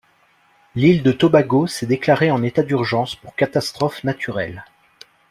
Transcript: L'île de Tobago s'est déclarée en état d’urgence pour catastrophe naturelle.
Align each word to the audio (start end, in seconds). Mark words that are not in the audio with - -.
L'île 0.73 1.03
de 1.03 1.11
Tobago 1.11 1.67
s'est 1.67 1.85
déclarée 1.85 2.31
en 2.31 2.41
état 2.41 2.63
d’urgence 2.63 3.15
pour 3.15 3.35
catastrophe 3.35 4.03
naturelle. 4.03 4.65